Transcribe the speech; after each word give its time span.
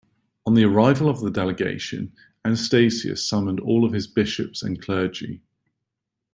On 0.47 0.55
the 0.55 0.63
arrival 0.63 1.07
of 1.09 1.19
the 1.19 1.29
delegation, 1.29 2.11
Anastasius 2.43 3.23
summoned 3.29 3.59
all 3.59 3.85
of 3.85 3.93
his 3.93 4.07
bishops 4.07 4.63
and 4.63 4.81
clergy. 4.81 5.43